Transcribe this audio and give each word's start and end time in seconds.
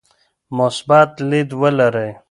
مثبت 0.57 1.11
لید 1.29 1.49
ولرئ. 1.61 2.11